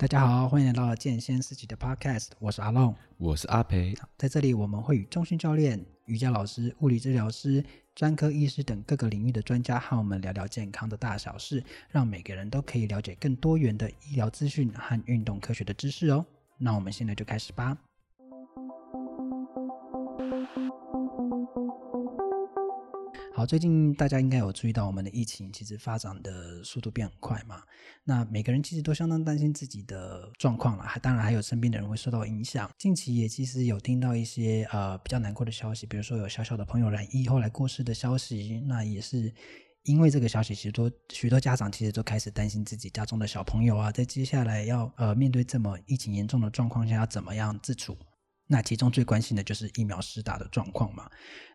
[0.00, 3.94] 大家好，欢迎来到健先思齐的 Podcast，我是阿龙，我是阿培。
[4.16, 7.62] 在这里，我们会与中心教练、瑜伽老师、物理治疗师、
[7.94, 16.24] 专科医师等各个领域的专家和我们聊聊健康的大小事，让每个人都可以了解更多元的医疗资讯和运动科学的知识哦。
[16.56, 17.76] 那我们现在就开始吧。
[23.40, 27.62] 好，最近大家应该有注意到，我们的疫情其实发展的速度变很快嘛。
[28.04, 32.70] 那每个人其实都相当担心自己的状况了，还当然还有身边的人会受到影响。
[32.76, 38.62] 近期也其实有听到一些呃比较难过的消息，比如说有小小的朋友染疫后来过世的消息。
[38.66, 39.32] 那也是
[39.84, 47.96] 因为这个消息，许多许多家长其实都开始担心自己家中的小朋友啊，在接下来要呃面对这么疫情严重的状况下，要怎么样自处。
[48.52, 51.08] 那其中最关心的就是疫苗施打的状况嘛。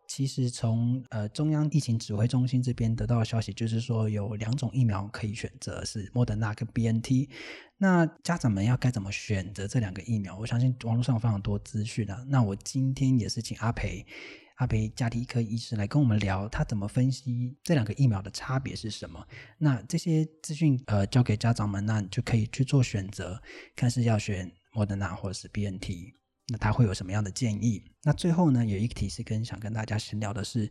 [0.08, 7.28] 其实从呃中央疫情指挥中心这边得到的消息，就是说有两种疫苗可以选择，是莫德纳跟 BNT。
[7.76, 10.38] 那家长们要该怎么选择这两个疫苗？
[10.38, 12.24] 我相信网络上非常多资讯啊。
[12.28, 14.06] 那我今天也是请阿培，
[14.54, 19.22] 阿培家庭医科医师来跟我们聊，他怎么分析这两个疫苗的差别是什么？
[19.58, 23.42] 那这些资讯呃交给家长们，那你就可以去做选择，
[23.74, 26.14] 看是要选莫德纳或者是 BNT。
[26.48, 27.82] 那他会有什么样的建议？
[28.04, 30.70] 那最后呢，有一个提示跟想跟大家闲聊的是，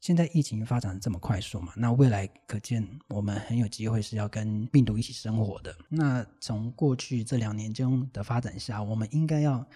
[0.00, 5.76] 现在疫情发展这么快速嘛，那未来可见我们很有机会是要跟病毒一起生活的。
[5.88, 9.66] 那从过去这两年中的发展下，我们应该要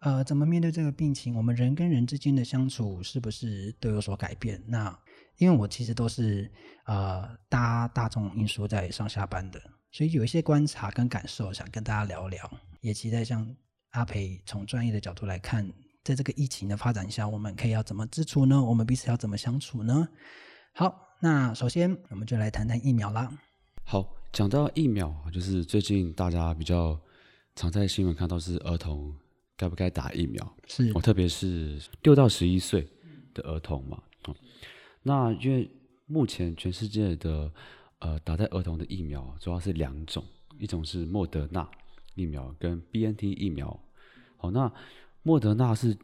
[0.00, 1.36] 呃怎么面对这个病情？
[1.36, 4.62] 我们人跟人之间的相处是不是都有所改变？
[4.66, 4.98] 那
[5.36, 6.50] 因为我其实都是
[6.86, 9.60] 呃搭大众运输在上下班的，
[9.92, 12.50] 所以有一些观察跟感受想跟大家聊聊，
[12.80, 13.54] 也期待像。
[13.96, 15.66] 阿培从专业的角度来看，
[16.04, 18.62] 在这个疫情的发展下，我们可以要怎么自处呢？
[18.62, 20.06] 我们彼此要怎么相处呢？
[20.74, 23.32] 好，那首先我们就来谈谈疫苗啦。
[23.84, 27.00] 好，讲到疫苗，就是最近大家比较
[27.54, 29.16] 常在新闻看到是儿童
[29.56, 32.86] 该不该打疫苗，是哦，特别是六到十一岁
[33.32, 34.02] 的儿童嘛。
[34.26, 34.36] 哦，
[35.02, 35.70] 那因为
[36.04, 37.50] 目前全世界的
[38.00, 40.22] 呃打在儿童的疫苗主要是两种，
[40.58, 41.66] 一种是莫德纳
[42.14, 43.80] 疫苗跟 BNT 疫苗。
[44.36, 44.70] 好，那
[45.22, 45.96] 莫德纳是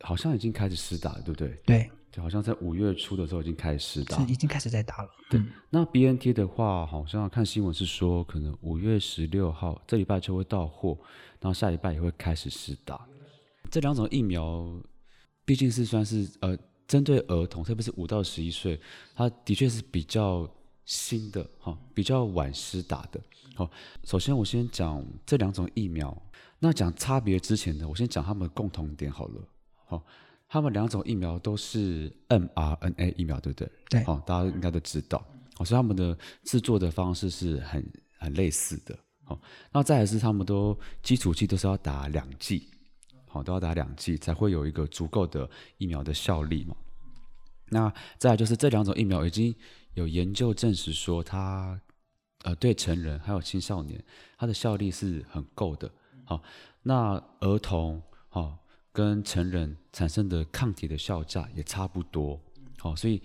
[0.00, 1.48] 好像已经开始施打了，对不对？
[1.64, 5.10] 对，就好像在五月初的时候已经开始施打，是已经开始在打了。
[5.30, 10.98] 对，嗯、那 BNT 的话，好像看新闻是说，可能五月十六号这礼拜就会到货，
[11.40, 13.06] 然后下礼拜也会开始施打。
[13.70, 14.66] 这两种疫苗
[15.44, 16.56] 毕竟是算是呃
[16.86, 18.80] 针对儿童，特别是五到十一岁，
[19.14, 20.48] 它的确是比较
[20.84, 23.20] 新的哈，比较晚施打的。
[23.54, 23.70] 好，
[24.04, 26.16] 首先我先讲这两种疫苗。
[26.64, 29.48] 那讲差别之前呢，我先讲他们的共同点好了。
[29.84, 30.02] 好，
[30.48, 33.70] 他们两种疫苗都是 mRNA 疫苗，对不对？
[33.90, 34.04] 对。
[34.04, 35.22] 好，大家应该都知道。
[35.56, 37.86] 好，所以他们的制作的方式是很
[38.16, 38.98] 很类似的。
[39.24, 39.38] 好，
[39.72, 42.66] 那再来是他们都基础剂都是要打两剂，
[43.26, 46.74] 好，都要打两剂才会有一个足够的疫苗的效力嘛。
[47.68, 49.54] 那再来就是这两种疫苗已经
[49.92, 51.78] 有研究证实说它，
[52.44, 54.02] 呃，对成人还有青少年，
[54.38, 55.90] 它的效力是很够的。
[56.24, 56.42] 好，
[56.82, 58.56] 那儿童好
[58.92, 62.40] 跟成人产生的抗体的效价也差不多，
[62.78, 63.20] 好，所以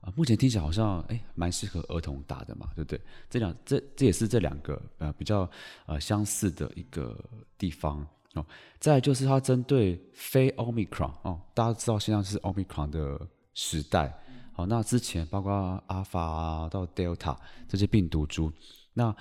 [0.00, 3.00] 啊，目前听起来好像哎，蛮适合儿童打的嘛，对不对？
[3.28, 5.50] 这两这这也是这两个呃比较
[5.86, 7.18] 呃相似的一个
[7.58, 8.46] 地方哦。
[8.78, 13.20] 再就是它针对非 Omicron 哦，大家知道现在是 Omicron 的
[13.54, 14.16] 时代，
[14.52, 15.52] 好，那之前包括
[15.86, 17.36] 阿尔法到 Delta
[17.66, 18.52] 这些病毒株，
[18.92, 19.14] 那。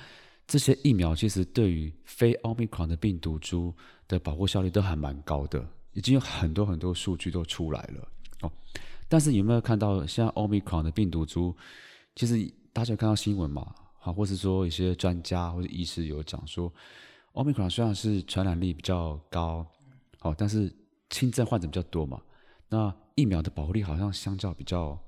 [0.46, 3.74] 这些疫苗其实对于非奥密克戎的病毒株
[4.08, 8.08] 的保护效率都还蛮高的，已经有很多很多数据都出来了
[8.42, 8.52] 哦。
[9.08, 11.56] 但是有没有看到像奥密克戎的病毒株？
[12.16, 16.72] 其实大家有看到新闻嘛，好，或是说一些专家或者医师有讲说，
[17.34, 19.66] 奥密克戎虽然是传染力比较高，
[20.20, 20.72] 好，但是
[21.10, 22.22] 轻症患者比较多嘛，
[22.70, 25.00] 那疫苗的保护力好像相较比较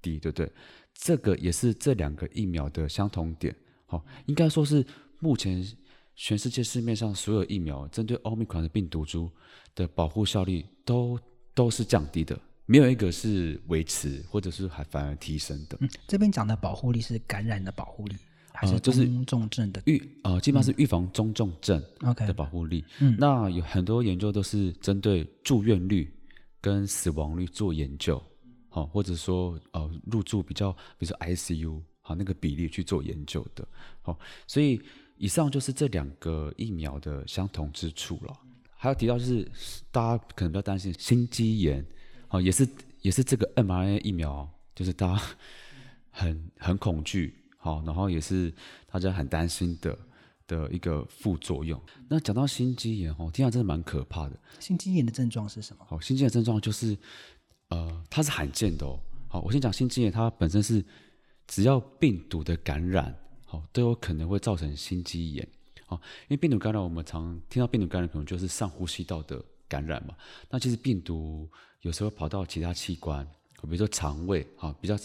[0.00, 0.50] 低，对不对？
[0.94, 3.54] 这个也是这两个疫苗的相同点。
[3.90, 4.84] 好，应该说是
[5.18, 5.66] 目前
[6.14, 9.30] 全世界市面上所有疫苗针对奥密克戎的病毒株
[9.74, 11.18] 的保护效力都
[11.54, 15.78] 都是降低的，没有一个是维持或者是还反而提升的。
[15.80, 18.16] 嗯，这边讲的保护力是感染的保护力，
[18.52, 21.82] 还是中重症的预呃，基本上是预防中重症
[22.14, 22.84] 的保护力。
[23.00, 26.12] 嗯，那有很多研究都是针对住院率
[26.60, 28.22] 跟死亡率做研究，
[28.68, 31.80] 好，或者说呃入住比较，比如说 ICU。
[32.08, 33.68] 好，那个比例去做研究的，
[34.00, 34.80] 好，所以
[35.18, 38.34] 以上就是这两个疫苗的相同之处了。
[38.74, 39.46] 还要提到就是，
[39.92, 41.84] 大家可能比较担心心肌炎，
[42.26, 42.66] 好，也是
[43.02, 45.22] 也是这个 mRNA 疫苗，就是大家
[46.10, 48.50] 很很恐惧，好，然后也是
[48.90, 49.98] 大家很担心的
[50.46, 51.78] 的一个副作用。
[52.08, 54.40] 那讲到心肌炎哦，听起来真的蛮可怕的。
[54.58, 55.84] 心肌炎的症状是什么？
[55.86, 56.96] 好，心肌炎的症状就是，
[57.68, 58.98] 呃，它是罕见的哦。
[59.28, 60.82] 好，我先讲心肌炎，它本身是
[61.48, 63.12] 只要病毒的感染，
[63.44, 65.48] 好，都有可能会造成心肌炎。
[65.86, 70.14] 好，因为病毒感染，我们常听到病毒感染可能就是上呼吸道的感染嘛。
[70.48, 71.48] 那其实病毒
[71.80, 73.26] 有时候跑到其他器官，
[73.62, 74.96] 比如说肠胃，哈，比较。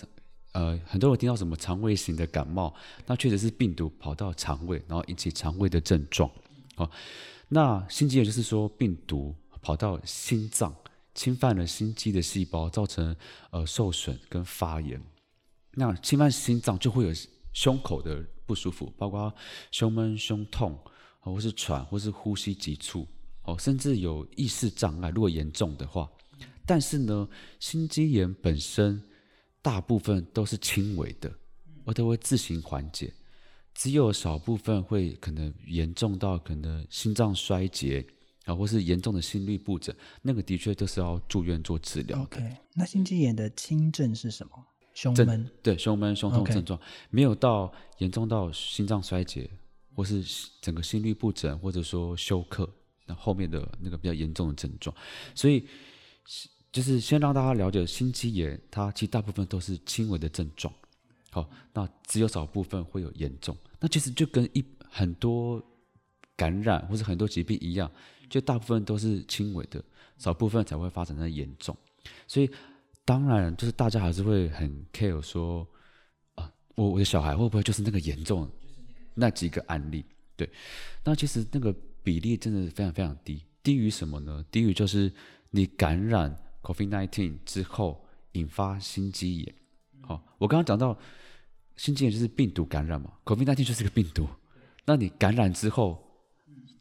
[0.51, 2.71] 呃，很多人听到什么肠胃型的感冒，
[3.07, 6.29] 那确实是病毒跑到肠胃，然后引起肠胃的症状。
[6.75, 6.87] 哦，
[7.47, 10.71] 那心肌炎就是说病毒跑到心脏，
[11.15, 13.15] 侵犯了心肌的细胞，造成
[13.49, 15.01] 呃受损跟发炎。
[15.73, 17.13] 那侵犯心脏就会有
[17.53, 19.33] 胸口的不舒服，包括
[19.71, 20.77] 胸闷、胸痛，
[21.19, 23.07] 或是喘，或是呼吸急促，
[23.43, 26.09] 哦，甚至有意识障碍，如果严重的话。
[26.65, 27.27] 但是呢，
[27.59, 29.01] 心肌炎本身。
[29.65, 31.33] 大部分都是轻微的，
[31.85, 33.13] 我都会自行缓解，
[33.73, 38.05] 只有少部分会可能严重到可能心脏衰竭
[38.43, 42.21] 啊，或是严重的心律不整，那个的确都是要住院做治疗。
[42.23, 44.51] OK，那心肌炎的轻症是什么？
[44.93, 45.49] 胸闷？
[45.61, 46.79] 对，胸闷、胸痛症状.
[47.09, 49.49] 没有到严重到心脏衰竭，
[49.95, 50.23] 或是
[50.61, 52.69] 整个心律不整，或者说休克，
[53.05, 54.95] 那后面的那个比较严重的症状，
[55.35, 55.67] 所以。
[56.71, 60.73] 就是先让大家了解心肌炎，它其实大部分都是轻微的症状，
[61.29, 63.55] 好，那只有少部分会有严重。
[63.79, 65.63] 那其实就跟一很多
[66.35, 67.91] 感染或者很多疾病一样，
[68.27, 69.83] 就大部分都是轻微的，
[70.17, 71.77] 少部分才会发展的严重。
[72.27, 72.49] 所以
[73.05, 75.67] 当然就是大家还是会很 care 说
[76.35, 78.49] 啊，我我的小孩会不会就是那个严重
[79.13, 80.05] 那几个案例？
[80.35, 80.49] 对，
[81.03, 84.45] 那其实那个比例真的是非常非常低，低于什么呢？
[84.49, 85.11] 低于就是
[85.49, 86.35] 你感染。
[86.63, 88.01] COVID-19 之后
[88.31, 89.55] 引发心肌炎，
[89.99, 90.97] 好，我刚刚讲到
[91.75, 94.25] 心肌炎就是病毒感染嘛，COVID-19 就是个病毒，
[94.85, 96.01] 那你感染之后，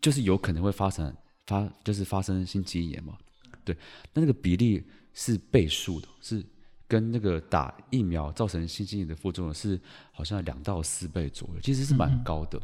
[0.01, 1.13] 就是有可能会发生
[1.49, 3.19] 发就是发生心肌炎嘛，
[3.65, 3.77] 对，
[4.15, 6.45] 那那个比例是倍数的，是
[6.87, 9.81] 跟那个打疫苗造成心肌炎的副作用是
[10.13, 12.61] 好像两到四倍左右，其实是蛮高的，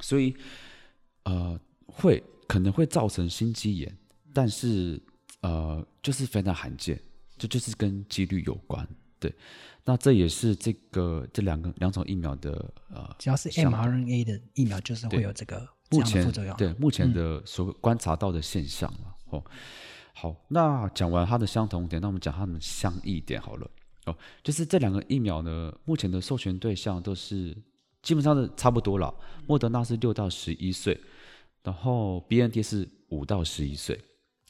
[0.00, 0.36] 所以
[1.24, 3.96] 呃会可能会造成心肌炎，
[4.32, 5.00] 但是。
[5.40, 7.00] 呃，就是非常罕见，
[7.36, 8.84] 这就，就是跟几率有关。
[9.20, 9.32] 对，
[9.84, 16.56] 那这也是这个这两个两种疫苗的呃，只要是 mRNA 的疫苗，就是会有这个这样的副作用。
[16.56, 19.16] 对，目前的所观察到的现象了。
[19.30, 19.44] 嗯、哦，
[20.20, 23.70] 好，那讲完它的相同点，那我们讲它们相异点好了。
[24.06, 27.56] 哦，就是这两个疫苗呢，目前的授权对象都是
[28.02, 29.14] 基本上是差不多了。
[29.46, 31.00] 莫德纳是六到十一岁，
[31.62, 33.96] 然后 BNT 是五到十一岁。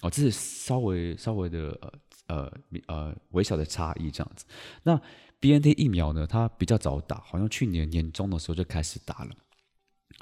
[0.01, 1.93] 哦，这是稍微稍微的呃
[2.29, 2.53] 呃
[2.87, 4.47] 呃微小的差异这样子。
[4.85, 4.99] 那
[5.39, 9.31] BNT 疫苗呢，它比较早打，好像去年年中的时候就开始打了，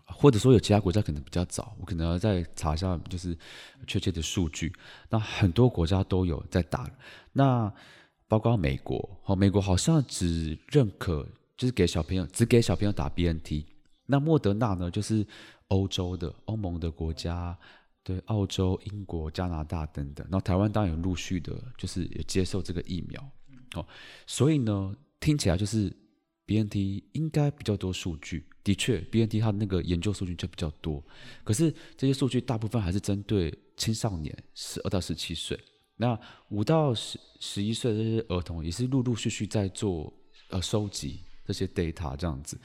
[0.05, 3.37] 或者说有其他国家可能比较早，我可能要再查一下，就是
[3.87, 4.73] 确切的数据。
[5.09, 6.91] 那很多国家都有在打，
[7.33, 7.73] 那
[8.29, 13.65] 包括美国，哦，美国好像只认可就是给小朋友只给小朋友打 BNT。
[14.06, 15.27] 那莫德纳呢，就是
[15.69, 17.56] 欧洲的欧盟的国家。
[18.03, 23.21] 对，澳洲、英国、加拿大等等，然后台湾当然有陆续的，就是也接受这个疫苗，
[23.75, 23.85] 哦，
[24.29, 25.93] 所以呢，听起来就是
[26.46, 31.04] BNT 应该比较多数据，的确，BNT 它那个研究数据就比较多，
[31.42, 35.59] 可是这些数据大部分还是针对青少年，十二到十七岁，
[35.97, 36.18] 那
[36.50, 40.12] 五到十十一岁这些儿童也是陆陆续续在做
[40.50, 42.59] 呃收集这些 data 这样子。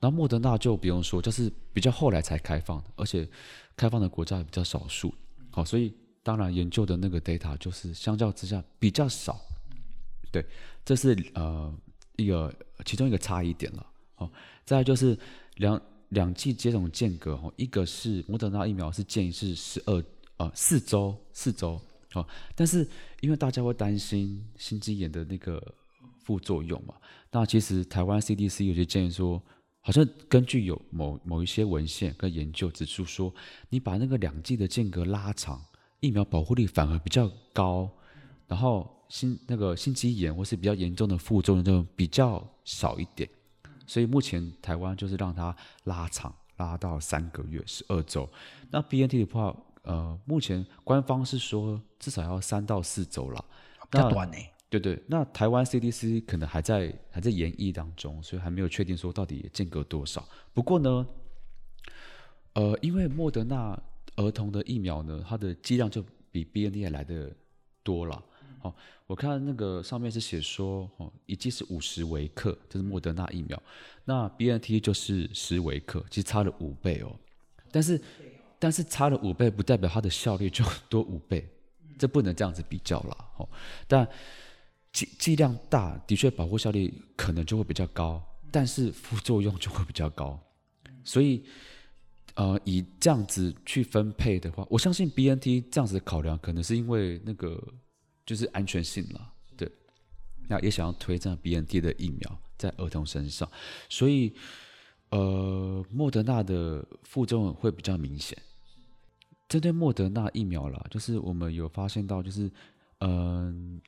[0.00, 3.28] 那莫德纳就不用说，就是比较后来才开放的，而且
[3.76, 5.14] 开放的国家也比较少数，
[5.48, 5.94] 好，所以
[6.24, 9.40] 当然研究的那个 data 就是相较之下比较少，
[10.32, 10.44] 对，
[10.84, 11.72] 这是呃
[12.16, 12.54] 一个
[12.84, 14.30] 其中一个差异点了，哦，
[14.64, 15.18] 再就是
[15.56, 20.04] 两两剂接种间隔，哦，一个是莫德纳疫苗是建议是十二
[20.36, 21.80] 呃四周四周，
[22.14, 22.88] 哦，但是
[23.20, 25.62] 因为大家会担心心肌炎的那个
[26.22, 26.94] 副作用嘛，
[27.30, 29.42] 那其实台湾 CDC 有些建议说。
[29.84, 33.34] 好像根据有某某一些文献跟研究指出说，
[33.68, 35.60] 你把那个两剂的间隔拉长，
[35.98, 37.90] 疫苗保护力反而比较高，
[38.46, 43.28] 然后心那个心肌炎或是比较严重的副作用就比较少一点。
[43.86, 45.54] 所以目前台湾就是让它
[45.84, 48.26] 拉长，拉到三个月十二周。
[48.70, 53.44] 那 BNT 的话，呃，目前官方是说至少要三到四周了，
[53.90, 54.38] 比较短呢。
[54.70, 60.26] 对对，那台湾 CDC 可能还在还在研议当中，所以还没有确定说到底间隔多少。
[60.54, 61.06] 不过呢，
[62.54, 63.78] 呃，因为莫德纳
[64.16, 67.30] 儿童的疫苗呢，它的剂量就比 BNT 还来的
[67.82, 68.24] 多了。
[68.62, 68.74] 好、哦，
[69.08, 73.60] 我看那个上面是写说，哦，一剂是五十微克，这、就是莫德纳疫苗，
[74.04, 77.12] 那 BNT 就是十微克，其实差了五倍哦。
[77.70, 78.00] 但是
[78.58, 81.46] 但是差了五倍，不代表它的效率就多五倍，
[81.98, 83.16] 这不能这样子比较啦。
[83.38, 83.48] 哦，
[83.88, 84.08] 但
[84.92, 90.38] 剂剂量大的确保护效率可能就会比较高，但是副作用就会比较高，
[91.04, 91.44] 所以。
[92.34, 97.62] 呃，以这样子去分配的话，我相信 BNT 这样子的考量，可能是因为那个
[98.24, 99.70] 就是安全性了，对。
[100.48, 103.48] 那也想要推这样 BNT 的疫苗在儿童身上，
[103.88, 104.32] 所以
[105.10, 108.36] 呃，莫德纳的副作用会比较明显。
[109.48, 112.50] 针对莫德纳疫苗啦，就是我们有发现到，就是
[113.00, 113.80] 嗯、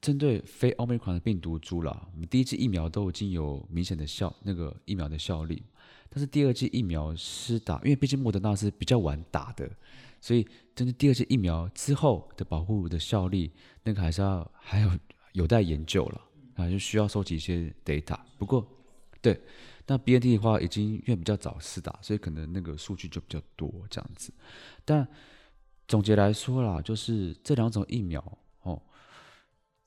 [0.00, 5.62] 针对非奥密克戎的病毒株啦，我们第一剂疫苗都已经有明显的效，那个疫苗的效力。
[6.08, 9.68] 但是第二剂疫苗施打，因为毕竟莫德纳是比较晚打的，
[10.24, 10.42] 所以
[10.74, 13.52] 针对第二剂疫苗之后的保护的效力，
[13.82, 14.90] 那个还是要还有
[15.32, 16.20] 有待研究了
[16.54, 18.18] 啊，就需要收集一些 data。
[18.38, 18.66] 不过，
[19.20, 19.38] 对，
[19.86, 24.32] 那 BNT 的话已经因为比较早试打，所以可能那个数据就比较多这样子。
[24.82, 25.06] 但
[25.86, 28.80] 总结来说啦，就是这两种疫苗哦，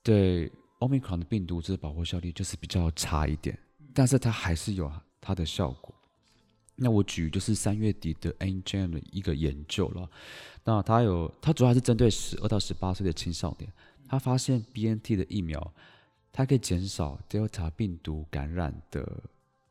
[0.04, 3.58] 对 Omicron 的病毒这保护效力就是比较差一点，
[3.92, 4.88] 但是它还是有
[5.20, 5.92] 它的效果。
[6.80, 10.08] 那我举就是三月底的 NJM 的一个研究了，
[10.62, 13.68] 那它有，它主要还是针对十二到十八岁的青少年，
[14.08, 15.74] 他发现 BNT 的疫苗，
[16.30, 19.22] 它可以减少 Delta 病毒感染的，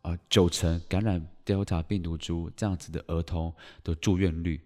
[0.01, 3.53] 呃，九成感染 Delta 病毒株这样子的儿童
[3.85, 4.59] 的住院率，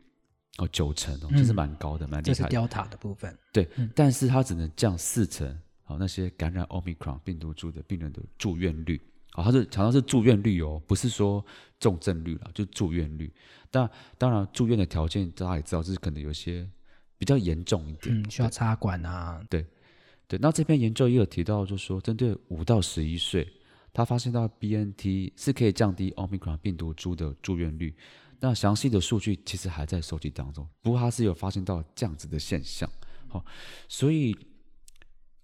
[0.58, 2.34] 哦，九成哦，这是蛮高的，蛮厉害的。
[2.34, 3.38] 这是 Delta 的部分。
[3.54, 9.00] 对，但是它只能降四成，好，那些感染 Omicron 病毒株的病人的住院率。
[9.32, 11.44] 啊，他是强调是住院率哦，不是说
[11.80, 13.34] 重症率了，就住院率。
[13.70, 16.70] 但当然，住院的条件大家也知道，就是可能有些
[17.18, 19.42] 比较严重一点，嗯，需要插管啊。
[19.50, 19.66] 对，
[20.28, 20.38] 对。
[20.42, 23.48] 那这篇研究也有提到，就是说针对五到十一岁，
[23.94, 27.96] 他发现到 BNT 是可以降低 Omicron 病毒株的住院率。
[28.42, 32.90] 那详细的数据其实还在收集当中，不过他是有发现到这样子的现象。
[33.30, 33.46] 好，
[33.88, 34.36] 所以，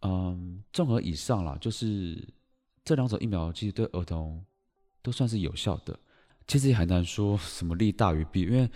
[0.01, 2.27] 嗯，综合以上啦，就是。
[2.87, 4.41] 这两种疫苗其实对儿童
[5.01, 5.99] 都算是有效的，
[6.47, 8.71] 其实也很难说什么利大于弊，因为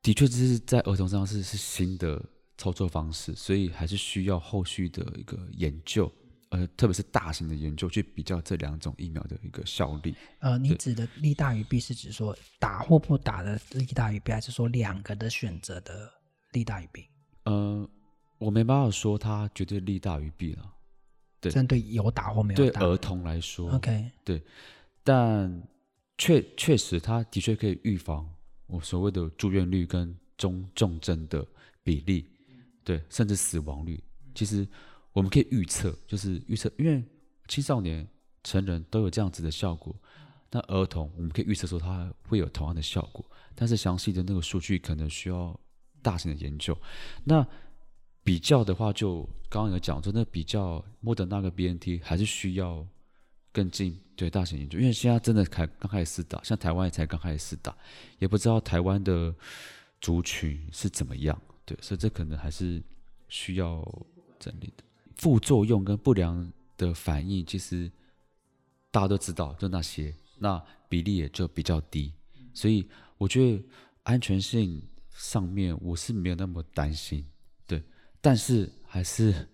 [0.00, 2.24] 的确这是在儿童上是是新的
[2.56, 6.08] 操作方式，所以还是需要后续的一个研究，
[6.50, 10.14] 呃，特别是大型的研究去比较这两种疫苗的一个效力。
[10.38, 16.08] 呃，你指的利大于弊是指说打或不打的利大于弊，还是说两个的选择的
[16.52, 17.08] 利大于弊？
[17.42, 17.90] 呃，
[18.38, 20.70] 我没办法说它绝对利大于弊了。
[21.44, 24.42] 对，针对有打或没有打，对儿童来说，OK，对，
[25.02, 25.62] 但
[26.16, 28.28] 确确实，它的确可以预防
[28.66, 31.46] 我所谓的住院率跟中重症的
[31.82, 32.26] 比例，
[32.82, 34.02] 对，甚至死亡率。
[34.34, 34.66] 其实
[35.12, 37.04] 我们可以预测，就是预测，因为
[37.46, 38.08] 青少年、
[38.42, 39.94] 成人都有这样子的效果，
[40.50, 43.24] 那儿童我们可以预测说它会有同样的效果，
[43.54, 45.58] 但是详细的那个数据可能需要
[46.00, 46.76] 大型的研究。
[47.24, 47.46] 那
[48.24, 52.84] 比较的话，就刚刚有讲，说那比较莫德纳个 BNT 还是需要
[53.52, 57.76] 更近对大型研究，因为现在真的开刚开始打，像台湾也才刚开始打，
[58.18, 59.32] 也不知道台湾的
[60.00, 62.82] 族群是怎么样，对，所以这可能还是
[63.28, 63.86] 需要
[64.40, 64.82] 整理的。
[65.16, 67.92] 副作用跟不良的反应，其实
[68.90, 72.12] 大家都知道，就那些，那比例也就比较低，
[72.54, 72.88] 所以
[73.18, 73.62] 我觉得
[74.02, 77.24] 安全性上面我是没有那么担心。
[78.24, 79.46] 但是还是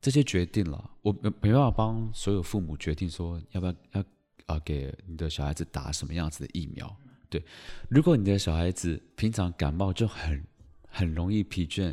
[0.00, 4.04] 这些决定了，我没没办法帮所有父母决定说要不要要
[4.46, 6.96] 啊、给你的小孩子打什么样子的疫苗。
[7.28, 7.44] 对，
[7.88, 10.46] 如果你的小孩子平常感冒就很
[10.86, 11.90] 很容易疲倦，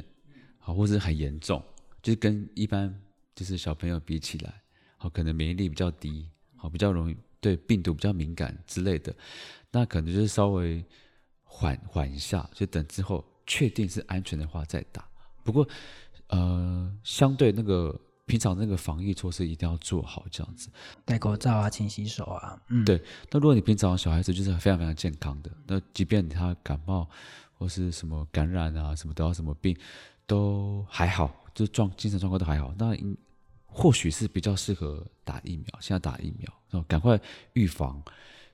[0.60, 1.60] 啊，或者很严重，
[2.04, 2.96] 就是跟一般
[3.34, 4.62] 就是小朋友比起来，
[4.98, 9.12] 好，可能免疫力比较低，好，比较容易对病毒比较敏感之类的，
[9.72, 10.86] 那可能就是稍微
[11.44, 15.10] 缓缓一下，就等之后确定是安全的话再打。
[15.44, 15.68] 不过。
[16.32, 20.70] 呃，相对那个平常那个防疫措施一定要做好，这样子，
[21.06, 23.02] 戴口罩啊，勤洗手啊，嗯，对。
[23.30, 27.08] 那如果你平常小孩子就是非常非常健康的，那即便他感冒
[27.58, 29.76] 或是什么感染啊，什么得到什么病
[30.26, 32.96] 都还好，就状精神状况都还好，那
[33.66, 37.20] 或许是比较适合打疫苗，现在打疫苗，然后赶快
[37.54, 38.02] 预防。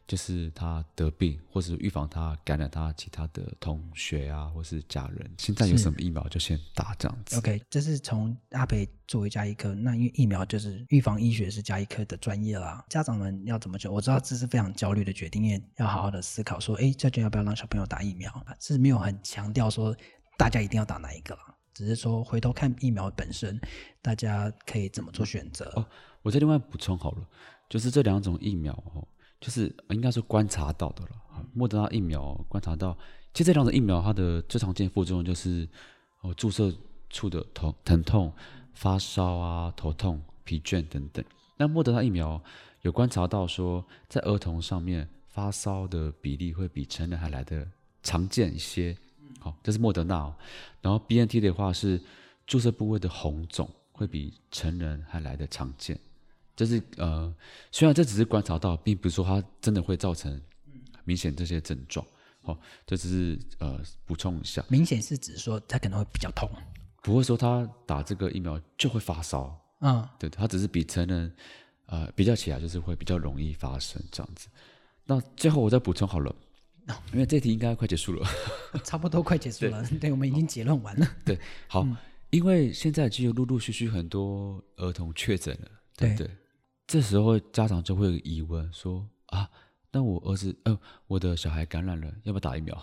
[0.07, 5.29] 就是他得病，或是预防他感染他其他的同学啊，或是家人。
[5.37, 7.35] 现在有什么疫苗就先打这样子。
[7.37, 12.85] OK，这是从阿培作为家医科，那因为疫苗就是预防医学是家医科的专业啦。
[12.87, 13.91] 家长们要怎么做？
[13.91, 18.31] 我知道这是非常焦虑的决定，因为要好好的思考说，哎，究竟要不要让小朋友打疫苗？
[18.61, 19.93] 是没有很强调说
[20.37, 23.59] 大家一定要打哪一个啦，只是说回头看疫苗本身，
[24.01, 25.65] 大家可以怎么做选择。
[25.75, 25.85] 哦，
[26.21, 27.27] 我再另外补充好了，
[27.67, 29.05] 就是这两种疫苗哦。
[29.39, 31.09] 就是应该是观察到的了，
[31.53, 32.97] 莫德纳疫苗观察到，
[33.33, 35.67] 其实这两种疫苗它的最常见副作用就是
[36.21, 36.73] 哦注射
[37.09, 38.33] 处的头疼痛、
[38.73, 41.23] 发烧啊、头痛、疲倦等等。
[41.57, 42.41] 那莫德纳疫苗
[42.81, 47.67] 有观察到说，在儿童上面发烧的比例会比成人还来得
[48.03, 48.97] 常见一些。
[49.39, 50.35] 好，这是莫德纳。
[50.81, 52.01] 然后 BNT 的话是
[52.45, 55.99] 注射部位的红肿会比成人还来得常见。
[56.57, 57.33] 这是呃，
[57.71, 60.41] 虽然这只是观察到，并不是说它真的会造成
[61.05, 62.05] 明显这些症状。
[62.41, 64.63] 哦，这只是呃补充一下。
[64.69, 66.49] 明显是指说它可能会比较痛，
[67.03, 69.55] 不会说他打这个疫苗就会发烧。
[69.81, 71.35] 嗯，对，它只是比成人
[71.87, 74.47] 呃比较起来，就是会比较容易发生这样子。
[75.05, 76.35] 那最后我再补充好了，
[77.13, 78.27] 因为这题应该快结束了，
[78.83, 79.85] 差不多快结束了。
[79.85, 81.07] 对，对，我们已经结论完了。
[81.23, 81.37] 对，
[81.67, 81.95] 好，嗯、
[82.29, 86.15] 因为现在已经有陆陆续续很多儿童确诊了，对？
[86.15, 86.29] 对
[86.87, 89.49] 这时候家长就会有疑问说啊，
[89.91, 92.81] 那我儿子呃，我的小孩感染了，要不要打疫苗？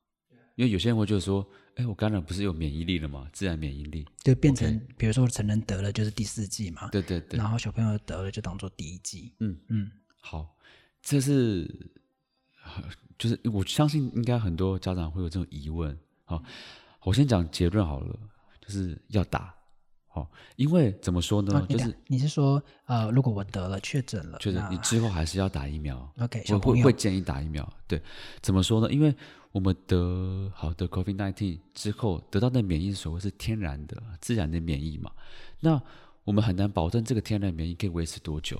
[0.56, 1.46] 因为有些人会就说，
[1.76, 3.28] 哎，我感染不是有免疫力了吗？
[3.32, 4.86] 自然免疫力就变成，Okay.
[4.98, 9.34] 比如说成人得了就是第四季嘛，对对对，然后小朋友得了就当做第一季。
[9.40, 10.54] 嗯嗯，好，
[11.00, 11.66] 这是
[13.18, 15.98] 就是我相信应该很多家长会有这种疑问。
[16.24, 16.42] 好，
[17.04, 18.18] 我先讲结论好了，
[18.60, 19.55] 就是要打。
[20.16, 21.66] 哦，因为怎么说呢？
[21.68, 26.10] 就是你是说，呃，如果我得了确诊了，确诊你之后还是要打疫苗。
[26.18, 27.70] OK，我会会建议打疫苗。
[27.86, 28.02] 对，
[28.40, 28.90] 怎么说呢？
[28.90, 29.14] 因为
[29.52, 35.12] 我们得好的 COVID nineteen 之后得到的免疫所谓是天然的、自然的免疫嘛。
[35.60, 35.78] 那
[36.24, 38.58] 我们很难保证这个天然免疫可以维持多久。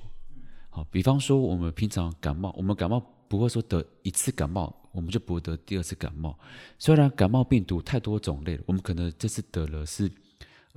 [0.69, 6.39] 好，比方说我们平常感冒，我们感冒不会说得一次感冒我们就不会得第二次感冒。
[6.79, 10.13] 虽然感冒病毒太多种类了，我们可能这次得了是。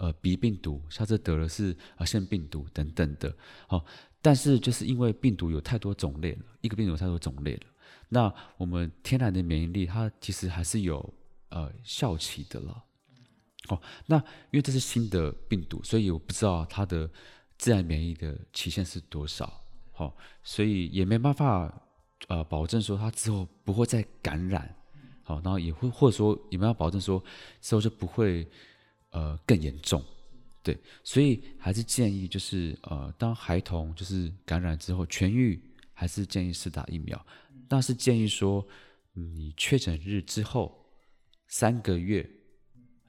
[0.02, 3.36] 呃，鼻病毒，下次得了是呃腺病毒等等的，
[3.68, 3.86] 好、哦，
[4.22, 7.64] 但是就是因为病毒有太多种类了，一个病毒有太多种类了，
[8.08, 11.14] 那我们天然的免疫力它其实还是有
[11.50, 12.82] 呃效期的了，
[13.68, 17.10] 哦，那因为这是新的病毒，所以我不知道它的
[17.58, 19.52] 自然免疫的期限是多少，
[19.98, 21.70] 哦，所以也没办法
[22.30, 24.74] 呃保证说它之后不会再感染，
[25.24, 27.22] 好、哦，然后也会或者说也没办法保证说
[27.60, 28.48] 之后就不会。
[29.12, 30.04] 呃，更严重，
[30.62, 35.60] 对，所以还是建议就是呃，当孩童就是感染之后痊愈，
[35.94, 37.26] 还是建议试打疫苗。
[37.68, 38.64] 但是建议说，
[39.14, 40.86] 你确诊日之后
[41.48, 42.30] 三个月，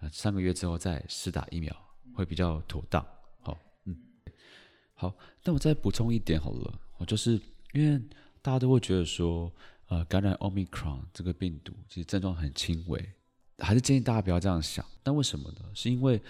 [0.00, 1.74] 呃，三个月之后再试打疫苗
[2.14, 3.06] 会比较妥当。
[3.40, 3.94] 好，嗯，
[4.94, 7.40] 好，那我再补充一点好了，我就是
[7.72, 7.98] 因为
[8.40, 9.52] 大家都会觉得说，
[9.88, 13.06] 呃，感染 Omicron 这个病毒其实症状很轻微。
[13.60, 15.60] 还是建议大家不要这样想，那为什么呢？
[15.74, 16.20] 是因为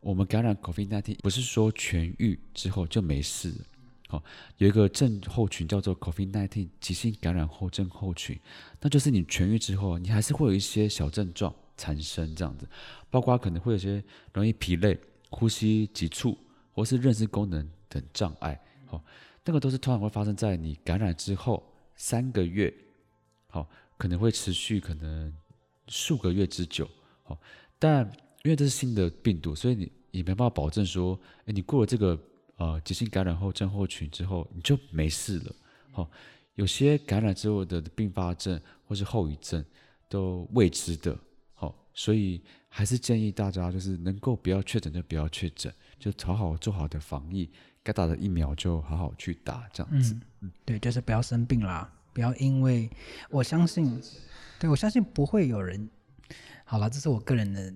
[0.00, 3.64] 我们感染 COVID-19 不是说痊愈之后就没事了，
[4.10, 4.22] 哦，
[4.58, 8.38] 有一个症候群叫做 COVID-19 急性感染后症候群，
[8.80, 12.68] 那就是你痊愈之后，你还是会有一些小症状产生，这样子，
[13.10, 14.02] 包括可能会有些
[14.32, 14.98] 容易疲累、
[15.30, 16.38] 呼吸急促，
[16.72, 19.02] 或是认知功能等障碍，哦，
[19.44, 21.62] 那个都是通常会发生在你感染之后
[21.96, 22.72] 三个月，
[23.48, 25.34] 好，可能会持续可能。
[25.88, 26.88] 数个月之久，
[27.24, 27.38] 好，
[27.78, 28.04] 但
[28.44, 32.18] 因为这是新的病毒，所以你也没办法保证说，诶，你过了这个
[32.56, 35.54] 呃急性感染后症候群之后，你就没事了，
[35.90, 36.10] 好，
[36.54, 39.64] 有些感染之后的并发症或是后遗症
[40.08, 41.18] 都未知的，
[41.54, 47.50] 好，所以还是建议大家就是能够不要确诊就不要确诊，就好好做好的防疫，
[47.82, 52.90] 该打的疫苗就好好去打，这样子，嗯，对，就是不要生病啦，不要因为
[53.30, 54.02] 我相信。
[54.58, 55.88] 对，我相信不会有人。
[56.64, 57.72] 好了，这是我个人的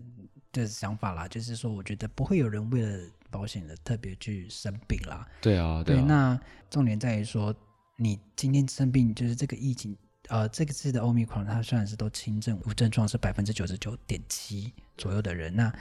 [0.50, 5.28] 的想法啦，就是说，我觉得不会有人为了保险的特别去生病啦。
[5.40, 6.00] 对啊，对啊。
[6.00, 6.36] 对，那
[6.68, 7.54] 重点在于说，
[7.96, 15.72] 你今天生病，就是这个疫情，呃，这个次的 Omicron，它虽然是都轻症无症状，是百分之九十九点七左右的人，那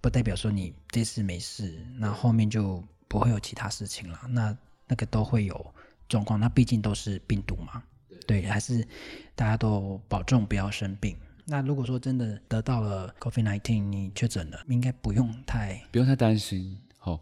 [0.00, 4.20] 不代表说你这次没事，那后面就不会有其他事情了。
[4.28, 5.74] 那那个都会有
[6.08, 7.82] 状况，那毕竟都是病毒嘛。
[8.26, 8.86] 对，还是
[9.34, 11.16] 大家都保重，不要生病。
[11.46, 16.78] 那如果说真的得到了 COVID-19，你确诊了，应该不用太不用太担心。
[16.98, 17.20] 好、哦，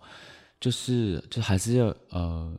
[0.59, 2.59] 就是就还是要呃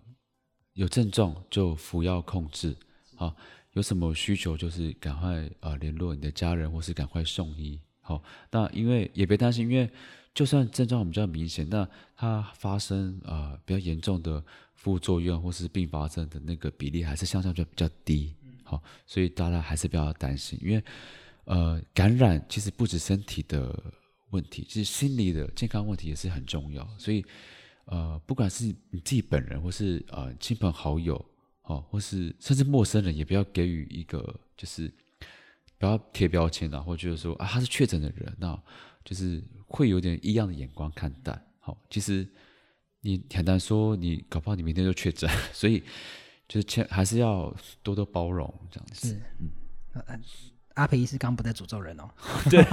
[0.73, 2.73] 有症状就服药控制。
[3.15, 3.35] 好、哦，
[3.73, 7.77] 有什么需求就是赶快呃联络你的家人，或是赶快送医。
[7.99, 9.89] 好、哦，那因为也别担心，因为
[10.37, 14.43] 就算症状比较明显，那它发生啊、呃、比较严重的。
[14.79, 18.31] 副作用或是并发症的那个比例还是相对就比较低，
[18.63, 20.81] 好，所以大家还是不要担心，因为
[21.45, 23.75] 呃感染其实不止身体的
[24.29, 27.25] 问题，其实心理的健康问题也是很重要，所以
[27.85, 31.15] 呃不管是你自己本人或是呃亲朋好友
[31.63, 34.93] 哦，或是甚至陌生人也不要给予一个就是
[35.79, 38.63] 不要贴标签啊，或者说啊他是确诊的人，那
[39.07, 41.31] 就是会有点异样的眼光看待。
[41.61, 42.27] 好、哦，其实
[42.99, 45.81] 你很难说你搞不好你明天就确诊， 所以
[46.45, 49.07] 就是千还是要多多包容这样子。
[49.07, 49.49] 是，嗯。
[50.75, 52.07] 阿培医师刚不在诅咒人哦，
[52.51, 52.63] 对，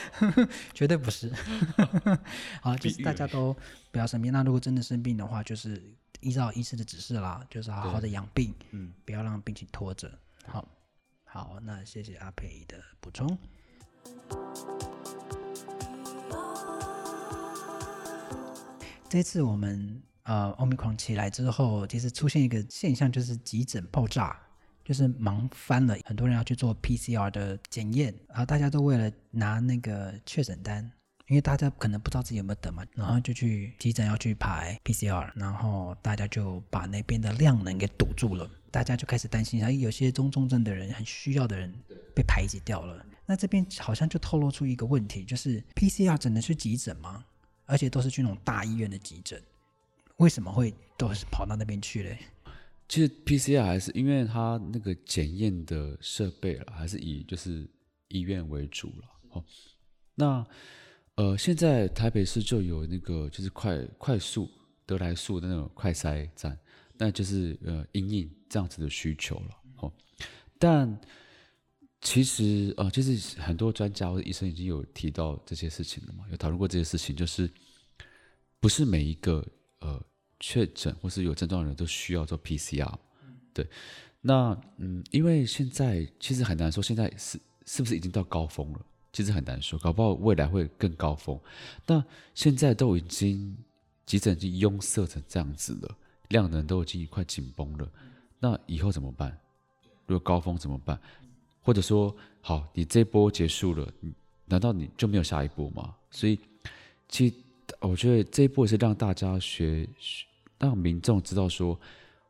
[0.72, 1.30] 绝对不是。
[2.62, 3.54] 好，就是大家都
[3.90, 4.32] 不要生病。
[4.32, 10.10] 那如果真的生病的话，就是依照医师的指示啦，就是好好的养病，嗯，不要让病情拖着。
[10.46, 10.66] 好，
[11.24, 13.38] 好，那谢谢阿培的补充。
[19.08, 24.36] 这次我们呃欧米狂起来之后，其实出现一个现象，就是急诊爆炸。
[24.86, 30.84] 就是忙翻了，很多人要去做 PCR 的检验，然后大家都为了拿那个确诊单，
[31.26, 41.72] 因为大家可能不知道自己有没有得嘛，然后就去急诊要去排 PCR，然后大家就把那边的量能给堵住了，大家就开始担心，有些中重症的人很需要的人
[42.14, 43.02] 被排挤掉了。
[43.26, 47.24] 那这边好像就透露出一个问题，就是 PCR 只能去急诊吗？
[47.66, 49.42] 而且都是去那种大医院的急诊，
[50.18, 52.18] 为什么会都是跑到那边去嘞？
[52.86, 57.66] 其实 PCR 还是因为它那个检验的设备了，还是以就是
[58.08, 59.08] 医院为主了。
[59.30, 59.44] 哦，
[60.14, 60.46] 那
[61.14, 64.50] 呃，现在台北市就有那个就是快快速
[64.84, 66.58] 得来速的那种快筛站，
[66.98, 69.56] 那就是呃因应这样子的需求了。
[69.76, 69.92] 哦，
[70.58, 71.00] 但
[72.04, 77.50] 其实呃，就是很多专家或者医生已经有提到这些事情了嘛，有讨论过这些事情，就是
[78.60, 79.44] 不是每一个
[79.80, 80.00] 呃。
[80.40, 82.92] 确诊或是有症状的人都需要做 PCR，
[83.54, 83.66] 对，
[84.20, 88.80] 那嗯，因为现在其实很难说，现在是是不是已经到高峰了？
[89.10, 91.38] 其实很难说，搞不好未来会更高峰。
[91.86, 93.56] 那现在都已经
[94.04, 95.96] 急诊已经拥塞成这样子了，
[96.28, 97.88] 量能都已经快紧绷了，
[98.38, 99.38] 那以后怎么办？
[100.06, 101.00] 如果高峰怎么办？
[101.64, 103.92] 或者说，好，你这波结束了，
[104.44, 105.92] 难道你就没有下一波吗？
[106.12, 106.38] 所以，
[107.08, 107.34] 其实
[107.80, 109.88] 我觉得这一波也是让大家学。
[110.56, 111.78] 让民众知道说，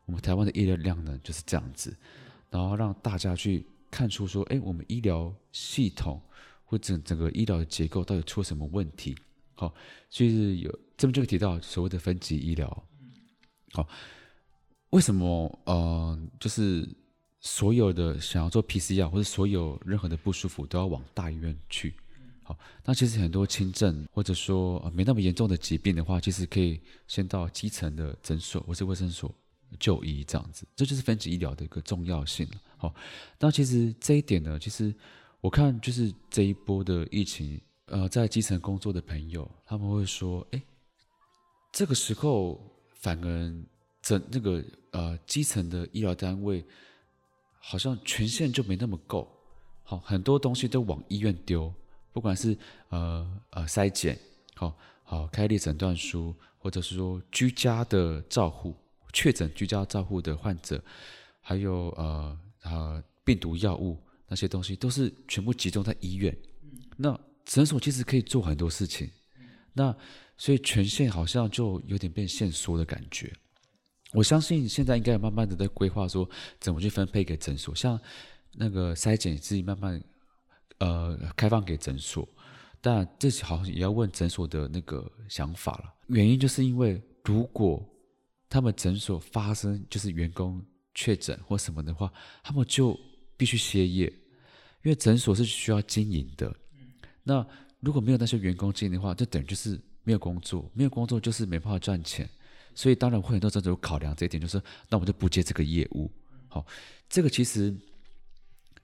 [0.06, 1.94] 我们台湾的医疗量呢就是这样子，
[2.50, 6.20] 然后让大家去看出说，哎，我们医疗系统
[6.64, 9.14] 或整整个医疗的结构到底出了什么问题？
[9.54, 9.72] 好，
[10.10, 12.84] 所以有这边就会提到所谓的分级医疗。
[13.72, 13.86] 好，
[14.90, 15.56] 为什么？
[15.66, 16.88] 呃，就是
[17.46, 21.94] 所有的想要做 PCR 或者所有任何的不舒服都要往大医院去。
[22.42, 29.32] 好，那其实很多轻症或者说没那么严重的疾病的话，其实可以先到基层的诊所或是卫生所
[29.78, 32.60] 就医这样子，这就是分级医疗的一个重要性了。
[32.78, 32.94] 好，
[33.38, 34.94] 那其实这一点呢，其实
[35.40, 40.62] 我看就是这一波的疫情，呃，在基层工作的朋友他们会说，哎，
[41.72, 42.58] 这个时候
[42.94, 43.54] 反而
[44.02, 46.64] 整那个呃基层的医疗单位
[47.66, 49.26] 好像权限就没那么够，
[49.82, 51.72] 好，很多东西都往医院丢。
[52.12, 52.56] 不管是
[52.90, 54.18] 呃呃筛检，
[54.54, 58.76] 好好开立诊断书，或者是说居家的照护，
[59.14, 60.80] 确诊居家照护的患者，
[61.40, 63.98] 还有呃呃病毒药物
[64.28, 66.36] 那些东西，都是全部集中在医院。
[66.96, 69.10] 那诊所其实可以做很多事情，
[69.72, 69.96] 那
[70.36, 73.32] 所以权限好像就有点变限缩的感觉。
[74.14, 76.26] 我相信现在应该有慢慢的在规划说
[76.58, 78.00] 怎么去分配给诊所，像
[78.52, 80.02] 那个筛检自己慢慢。
[80.78, 82.28] 呃，开放给诊所，
[82.80, 85.94] 但这好像也要问诊所的那个想法了。
[86.08, 87.82] 原因就是因为，如果
[88.50, 90.60] 他们诊所发生就是员工
[90.92, 92.98] 确诊或什么的话，他们就
[93.36, 94.06] 必须歇业，
[94.82, 96.52] 因为诊所是需要经营的。
[97.22, 97.46] 那
[97.78, 102.28] 如果没有那些员工经营的话，就等于就是没有工作，没有工作就是没办法赚钱。
[102.74, 104.58] 所以当然会很多诊所考量这一点，就是
[104.88, 106.10] 那我们就不接这个业务。
[106.48, 106.66] 好，
[107.08, 107.74] 这个其实。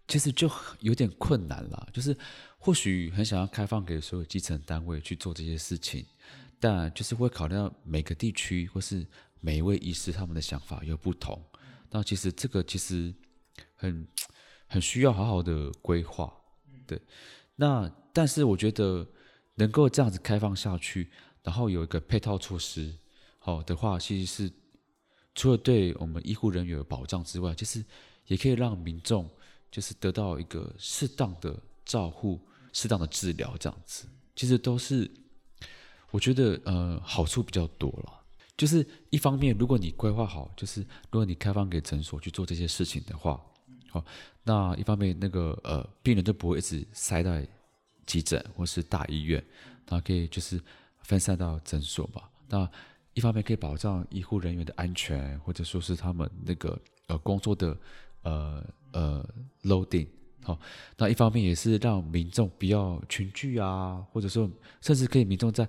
[0.09, 0.50] 其实就
[0.81, 2.16] 有点困难了，就是
[2.59, 6.05] 或许很想要开放给所有基层单位去做这些事情，
[6.59, 9.07] 但就是会考虑到每个地区或是
[9.38, 11.40] 每一位医师他们的想法有不同，
[11.90, 13.14] 那其实这个其实
[13.76, 14.05] 很
[14.66, 16.33] 很需要好好的规划，
[16.88, 17.00] 对。
[17.55, 19.07] 那但是我觉得
[19.55, 21.09] 能够这样子开放下去，
[21.44, 22.92] 然后有一个配套措施，
[23.40, 24.53] 好的话，其实是
[25.35, 27.85] 除了对我们医护人员有保障之外，就是
[28.26, 29.29] 也可以让民众。
[29.72, 32.40] 就是得到一个适当的照护、
[32.72, 35.09] 适当的治疗，这样子，其实都是
[36.11, 38.20] 我觉得呃好处比较多了。
[38.57, 43.40] 就是一方面，如果你规划好，就是如果你开放给诊所去做这些事情的话，
[43.90, 44.05] 好，
[44.42, 47.46] 那一方面那个呃病人就不会一直塞在
[48.07, 49.40] 急诊或是大医院，
[49.87, 50.61] 那可以就是
[51.03, 52.29] 分散到诊所吧。
[52.48, 52.68] 那
[53.21, 57.77] 一方面可以保障医护人员的安全，或者说是他们那个呃工作的
[58.23, 59.29] 呃呃
[59.65, 60.07] loading。
[60.43, 60.59] 好，
[60.97, 65.69] 那一方面也是让民众不要群聚啊，或者说甚至可以民众在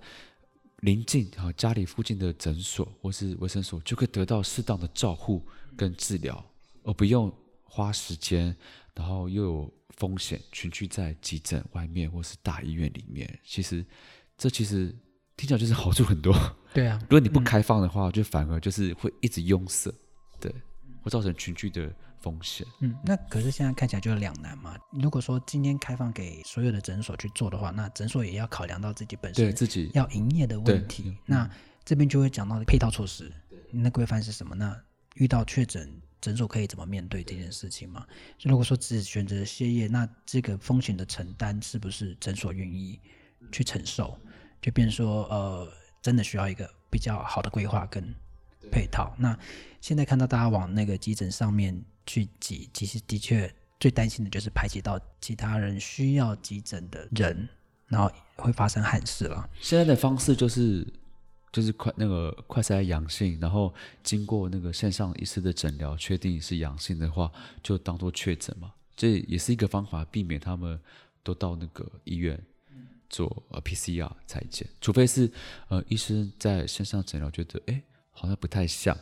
[0.77, 6.41] 临近啊家里附近的诊所或是卫生所就可以得到适当的照护跟治疗，
[6.83, 7.29] 而不用
[7.63, 8.55] 花时间，
[8.95, 13.39] 然后又有风险群聚在急诊外面或是大医院里面。
[13.43, 13.85] 其实
[14.37, 14.95] 这其实
[15.35, 16.33] 听起来就是好处很多。
[16.73, 19.93] 对啊，如果你不开放的话，就反而就是会一直拥塞，
[20.39, 20.53] 对，
[21.01, 21.91] 会造成群聚的。
[22.23, 24.77] 风险，嗯，那可是现在看起来就是两难嘛。
[24.91, 31.17] 如果说今天开放给所有的诊所去做的话，那诊所也要考量到自己本身对自己要营业的问题。
[31.25, 31.49] 那
[31.83, 33.33] 这边就会讲到配套措施，
[33.71, 34.53] 那规范是什么？
[34.53, 34.79] 那
[35.15, 38.05] 遇到确诊，诊所可以怎么面对这件事情嘛？
[38.43, 42.99] 如果说只选择歇业，那这个风险的承担是不是诊所愿意
[43.51, 44.15] 去承受？
[44.61, 45.67] 就变成说，呃，
[46.01, 48.13] 真的需要一个比较好的规划跟
[48.71, 49.15] 配套。
[49.17, 49.37] 那
[49.79, 51.83] 现在看到大家往那个急诊上面。
[52.03, 57.47] 去挤，其实的确最担心的就是排挤到其他人需要急诊的人，
[57.87, 59.47] 然后会发生憾事了。
[59.61, 60.85] 现在的方式就是，
[61.51, 68.73] 就是快那个快筛阳性，然后经过那个线上医师的诊疗，确定是阳性的话，就当做确诊嘛。
[68.97, 70.77] 这也是一个方法，避免他们
[71.23, 72.37] 都到那个医院
[73.11, 75.31] 做呃 PCR 裁剪，除非是
[75.67, 78.97] 呃医生在线上诊疗觉得哎好像不太像，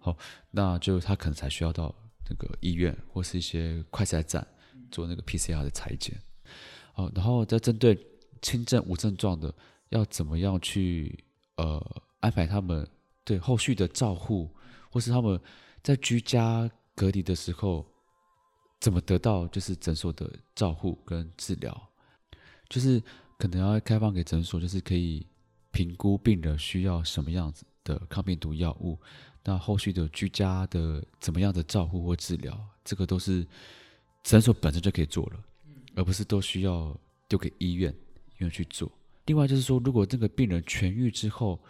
[0.00, 0.18] 好，
[0.50, 1.94] 那就他可能才需要到。
[2.26, 4.46] 那个医院或是一些快筛站
[4.90, 6.18] 做那个 PCR 的裁剪，
[6.94, 8.02] 好，然后再针对
[8.40, 9.54] 轻症无症状的，
[9.90, 11.22] 要怎么样去
[11.56, 12.88] 呃安排他们
[13.24, 14.50] 对后续的照护，
[14.90, 15.38] 或是他们
[15.82, 17.84] 在居家隔离的时候，
[18.80, 21.88] 怎么得到就是诊所的照护跟治疗，
[22.70, 23.02] 就是
[23.38, 25.26] 可能要开放给诊所，就是可以
[25.70, 28.98] 评估病人需要什么样子的抗病毒药物。
[29.46, 33.46] 那后续的居家的怎么样的照护或治疗，这个都是
[34.22, 35.44] 诊所本身就可以做了，
[35.94, 38.90] 而不是都需要丢给医院医院去做。
[39.26, 41.60] 另外就是说，如果这个病人痊愈之后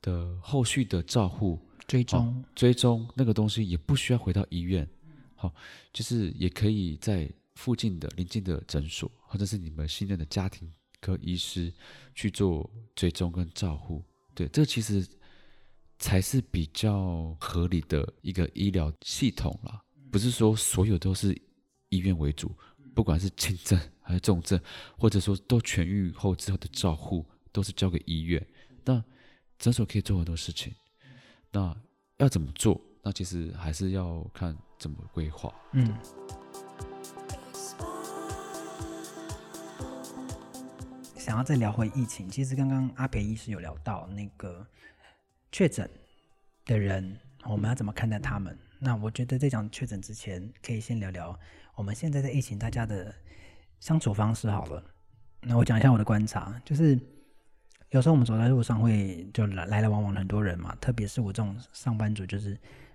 [0.00, 1.58] 的后续的照护
[1.88, 4.88] 追踪追踪那个东西也不需要回到医院，
[5.34, 5.52] 好，
[5.92, 10.70] 就是也可以在附近的邻近的诊所或者是你们信任的家庭
[11.04, 11.72] 科医师
[12.14, 14.02] 去做追踪跟照护。
[14.34, 15.06] 对，这其实。
[15.96, 21.32] 才是比较合理的一个医疗系统了，不是说所有都是
[21.88, 22.52] 医院为主，
[22.94, 24.60] 不管是轻症还是重症，
[24.98, 28.44] 或者说都痊愈后之后的照护都是交给医院。
[28.84, 29.02] 那
[29.56, 30.74] 诊所可以做很多事情，
[31.52, 31.74] 那
[32.18, 32.78] 要怎么做？
[33.00, 35.54] 那其实还是要看怎么规划。
[35.72, 35.96] 嗯，
[41.24, 44.62] 想要再聊回疫情，其实刚刚阿培医师有聊到那个。
[45.50, 45.88] 确诊
[46.66, 48.54] 的人，我们要怎么看待他们？
[48.78, 51.34] 那我觉得在讲确诊之前，可以先聊聊
[51.76, 53.14] 我们现在在疫情大家的
[53.80, 54.84] 相处方式好了。
[55.40, 57.00] 那我讲一下我的观察，就是
[57.88, 62.54] 有时候我们走在路上会就来来来往往很多人嘛，特别是我这种上班族，就是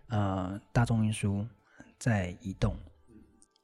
[0.10, 1.44] 呃大众运输
[1.98, 2.78] 在移动。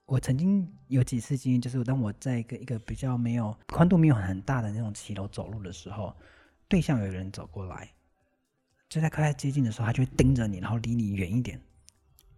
[0.05, 6.15] 我曾经有几次经验，就是当我在一个一个比较没有宽度没有很大的那种骑楼走路的时候，
[6.67, 7.89] 对向有人走过来。
[8.87, 11.59] 就在快要接近的时候，他就会盯着你，然后离你远一点，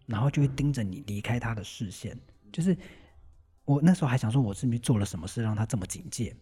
[0.06, 2.18] 然后就会盯着你离开他的视线。
[2.50, 2.76] 就是
[3.66, 6.34] 我那时候还想说，我是不是做了什么事让他这么警戒？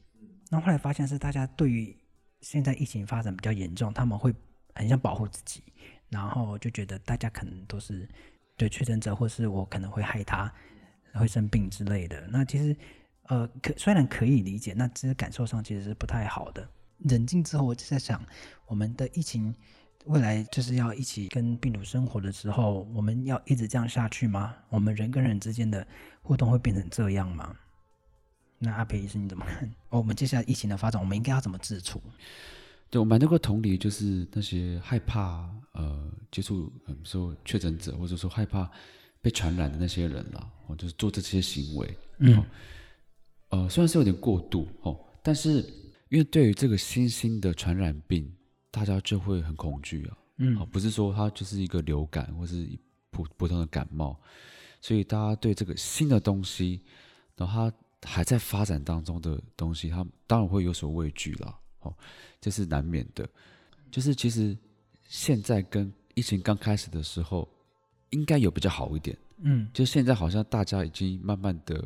[0.48, 1.94] 那后来发现是大家对于
[2.40, 4.32] 现在疫情发展比较严重，他们会
[4.74, 5.60] 很想保护自己，
[6.08, 8.08] 然后就觉得大家可能都是
[8.56, 10.50] 对确诊者，或是我可能会害他
[11.18, 12.26] 会生病之类的。
[12.28, 12.76] 那其实
[13.24, 16.68] 呃，可虽然可以理解，那其实感受上其实是不太好的。
[16.98, 18.24] 冷静之后，我就在想，
[18.66, 19.54] 我们的疫情。
[20.06, 24.54] 未来就是要一起跟病毒生活的时候，我们要一直这样下去吗？
[24.68, 25.84] 我们人跟人之间的
[26.22, 27.56] 互动会变成这样吗？
[28.60, 29.68] 那阿培医生你怎么看？
[29.90, 32.00] 哦，我们接下来疫情的发展，我们应该要怎么自处？
[32.88, 38.70] 对，我蛮能够同理，就是那些害怕呃接触，嗯，说确诊者，或者说害怕
[39.26, 42.44] 被传染的那些人啦，哦，就是做这些行为，嗯，
[43.48, 45.58] 呃，虽然是有点过度哦，但是
[46.10, 48.32] 因为对于这个新兴的传染病。
[48.68, 52.68] 大家就会很恐惧啊，嗯，不是说它就是一个流感或是
[53.10, 54.14] 普普通的感冒，
[54.82, 56.82] 所以大家对这个新的东西，
[57.36, 61.94] 然后它还在发展当中的东西，它当然会有所畏惧啦，哦，
[62.38, 63.26] 这是难免的。
[63.90, 64.54] 就是其实
[65.08, 67.48] 现在跟疫情刚开始的时候，
[68.16, 71.84] 应该有比较好一点，嗯，就现在好像大家已经慢慢的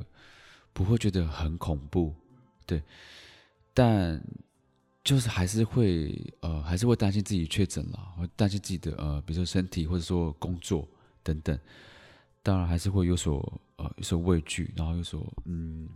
[0.72, 2.14] 不会觉得很恐怖，
[2.66, 2.82] 对，
[3.74, 4.22] 但。
[5.02, 10.86] 就是还是会呃，还是会担心自己确诊了，会担心自己的呃，比如说身体或者说工作
[11.22, 11.58] 等等。
[12.42, 15.88] 当然还是会有所呃有所畏惧，然后有所嗯，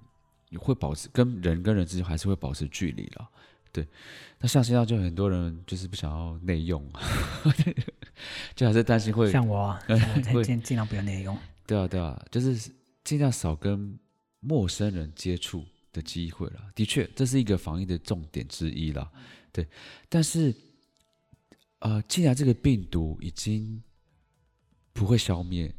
[0.49, 3.29] 你会保持跟人跟人之间还是会保持距离了。
[3.71, 3.87] 对，
[4.39, 6.83] 那像现在就很多人就是不想要内用，
[8.55, 9.79] 就还是担心会像我、
[10.45, 11.37] 尽尽量不要内用。
[11.67, 12.71] 对啊，对啊，就是
[13.03, 13.99] 尽量少跟
[14.41, 16.61] 陌生人接触的机会了。
[16.75, 19.11] 的确，这是一个防疫的重点之一了。
[19.53, 19.67] 对，
[20.09, 20.55] 但是
[21.79, 23.83] 呃，既然这个病毒已经
[24.93, 25.75] 不会消灭，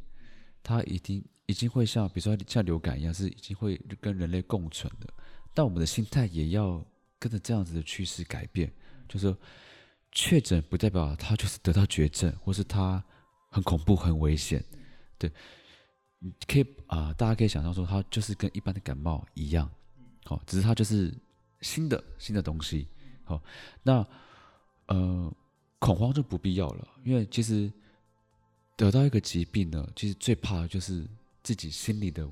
[0.62, 5.08] 它已经已经会像比如说像流感一样，是已经会跟人类共存的。
[5.54, 6.84] 但我们的心态也要。
[7.18, 8.70] 跟着这样子的趋势改变，
[9.08, 9.34] 就是
[10.16, 13.04] 确诊不代表他就是得到绝症，或是他
[13.50, 14.64] 很恐怖、很危险。
[15.18, 15.30] 对，
[16.18, 19.70] 你可以啊、大家可以想象说，他就是跟一般的感冒一样，
[20.24, 21.14] 哦，只是他就是
[21.60, 22.88] 新的新的东西。
[23.24, 23.42] 好、哦，
[23.82, 24.08] 那
[24.86, 25.30] 呃，
[25.78, 27.70] 恐慌就不必要了，因为其实
[28.74, 31.06] 得到一个疾病呢，其实最怕的就是
[31.42, 32.26] 自己心理的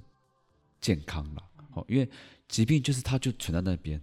[0.80, 1.42] 健康了。
[1.70, 2.08] 好、哦，因为
[2.48, 4.00] 疾病就是它就存在那边。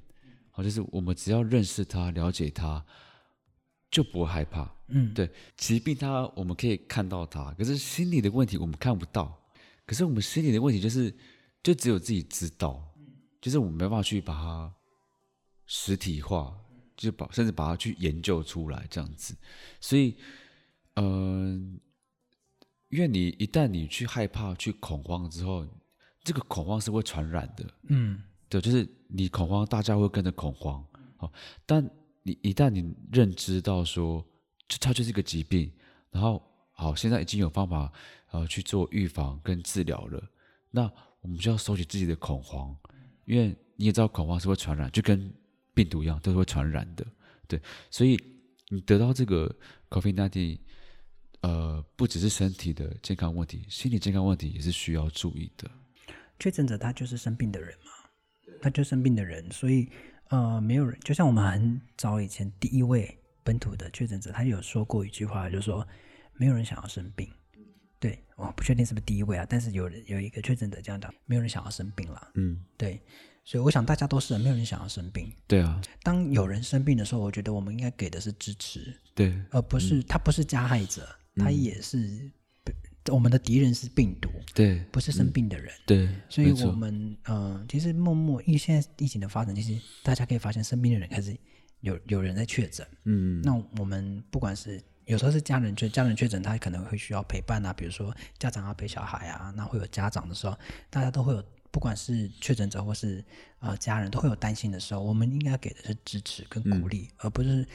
[0.51, 2.85] 好，就是我们只要认识它、了解它，
[3.91, 4.73] 就不会害怕。
[4.87, 9.37] 嗯，对，疾病它我们可以看到它，可是心理的问题我们看不到。
[9.85, 11.13] 可是我们心理的问题就是，
[11.61, 12.81] 就只有自己知道，
[13.41, 14.73] 就是我们没办法去把它
[15.65, 16.57] 实体化，
[16.95, 19.35] 就把甚至把它去研究出来这样子。
[19.79, 20.15] 所以，
[20.95, 21.03] 嗯、
[21.75, 25.67] 呃，因为你一旦你去害怕、去恐慌之后，
[26.23, 27.65] 这个恐慌是会传染的。
[27.89, 28.23] 嗯。
[28.47, 30.85] 对，就是你恐慌，大家会跟着恐慌。
[31.15, 31.31] 好，
[31.65, 31.89] 但
[32.23, 34.25] 你一旦你认知到说，
[34.79, 35.71] 它就是一个疾病，
[36.11, 37.91] 然后好，现在已经有方法
[38.31, 40.23] 呃去做预防跟治疗了，
[40.69, 42.75] 那我们就要收起自己的恐慌，
[43.25, 45.33] 因为你也知道恐慌是会传染，就跟
[45.73, 47.05] 病毒一样，都是会传染的。
[47.47, 48.17] 对，所以
[48.69, 49.53] 你得到这个
[49.89, 50.59] COVID-19，
[51.41, 55.69] 呃，不只是身体的健康问题，心理健康问题也是需要注意的。
[56.39, 57.91] 确诊者他就是生病的人嘛。
[58.61, 59.89] 他就生病的人，所以
[60.31, 65.85] 呃，没有人，就像我们很早以前第一位本土的确诊者，他有说过一句话，就是说
[66.33, 67.29] 没有人想要生病。
[67.99, 72.31] 对，我不确定是不是第一位啊，但是有人有一个确诊者这样讲，没有人想要生病了。
[72.35, 73.01] 嗯，对，
[73.43, 75.29] 所以我想大家都是没有人想要生病。
[75.47, 82.31] 对啊，当有人生病的时候，我觉得我们应该给的是支持，对，而不是、嗯、他不是加害者，他也是。
[83.07, 91.35] 我们的敌人是病毒，对，不是生病的人，嗯、对，所以我们呃，其实默默，因为现在疫情的发展，其实大家可以发现，生病的人开始
[91.79, 100.55] 有有人在确诊，嗯，那我们不管是有时候是家人确家人确诊，他可能会需要陪伴啊，比如说家长要陪小孩啊，那会有家长的时候，
[100.91, 103.25] 大家都会有，不管是确诊者或是
[103.61, 107.67] 呃家人，都会有担心的时候，我们应该给的是支持跟鼓励，嗯、而不是，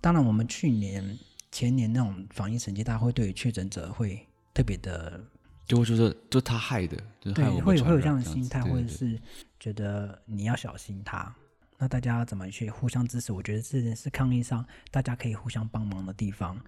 [0.00, 1.16] 当然我们去年
[1.52, 4.26] 前年那种防疫成绩，大家会对于确诊者会。
[4.54, 5.20] 特别的，
[5.66, 9.20] 就会就是就他害的，就是、害对，会有会有这样的心态，或者是
[9.60, 11.34] 觉得你要小心他。
[11.76, 13.32] 那大家怎么去互相支持？
[13.32, 16.58] 我觉得这件事抗议上大家可以互相帮忙的地方。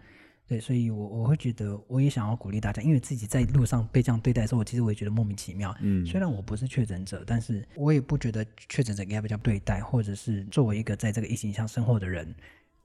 [0.49, 5.75] 对，所以我我会觉得，我也想要鼓励大家，因为自己在路上被这样对待的时候，我其实我也觉得莫名其妙。
[5.81, 12.33] 嗯，虽然我不是确诊者，但是我也不觉得确诊者应该被这样对待，或者是作为一个在这个疫情下生活的人。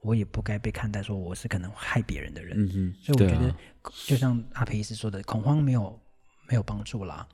[0.01, 3.55] 我也不该被看待说我是可能害别人的人，所以我觉得
[4.07, 5.99] 就像阿培医师说的，恐慌没有
[6.47, 7.27] 没有帮助啦。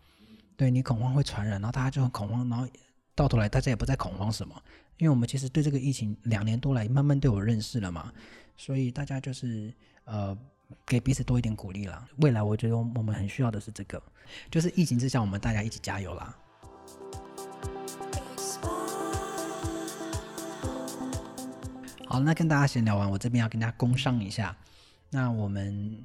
[0.56, 2.68] 对，你恐慌会传染，然后大家就很恐慌，然后
[3.16, 4.62] 到头来大家也不再恐慌什么，
[4.98, 8.12] 因为我们其实对这个疫情两年多来慢慢都有认识了嘛，
[8.58, 9.74] 所以大家就是
[10.06, 10.38] 呃
[10.86, 12.06] 给彼此多一点鼓励啦。
[12.18, 14.02] 未来我觉得我们很需要的是这个，
[14.52, 16.38] 就是疫情之下我们大家一起加油啦。
[22.10, 24.56] 好，那跟大家闲聊完，我这边要跟大家工商一下。
[25.10, 26.02] 那我们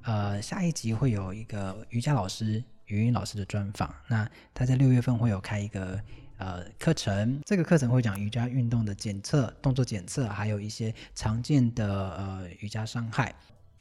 [0.00, 3.94] 呃下一集会有一个瑜伽老师余韵老师的专访。
[4.08, 6.00] 那他在六月份会有开一个
[6.38, 13.34] 呃课程，这个课程会讲瑜伽运动的检测、动作检测，还有一些常见的呃瑜伽伤害。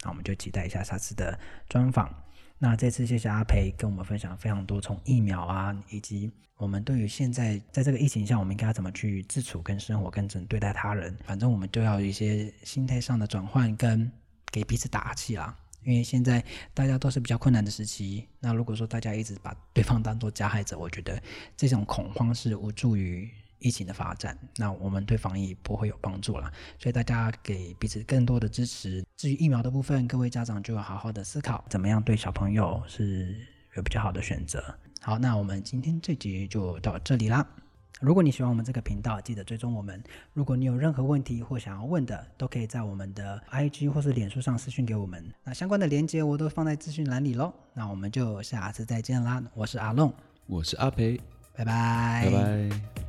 [0.04, 1.40] 那我们就期待一下下次的
[1.70, 2.14] 专访。
[2.64, 11.18] 那这次谢谢阿培跟我们分享非常多，从疫苗啊，以及我们对于现在在这个疫情下，我们应该怎么去自处、跟生活、跟怎对待他人。
[11.26, 14.12] 反正我们都要有一些心态上的转换，跟
[14.52, 15.58] 给彼此打气啦。
[15.84, 18.28] 因为现在大家都是比较困难的时期。
[18.40, 21.20] 那如果说大家一直把对方当做加害者，我觉得
[21.58, 23.28] 这种恐慌是无助于
[23.62, 29.06] 疫情的发展，那我们对防疫不会有帮助了，所以大家给彼此更多的支持。
[29.16, 33.36] 至于疫苗的部分，各位家长就要好好的思考，怎么样对小朋友是
[33.76, 34.64] 有比较好的选择。
[35.00, 37.48] 好，那我们今天这集就到这里啦。
[38.00, 40.04] 如果你喜欢我们这个频道，记得追踪我们。
[40.34, 45.24] 如果你有任何问题或想要问的，都可以在我们的 IG 或是脸书上私讯给我们。
[45.44, 47.54] 那相关的连接我都放在资讯栏里喽。
[47.76, 49.44] 那我们就下次再见啦！
[49.54, 50.12] 我是阿龙，
[50.48, 51.22] 我是阿培，
[51.56, 53.01] 拜拜，拜拜。